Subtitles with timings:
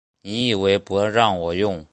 [0.23, 1.85] 你以为不让我用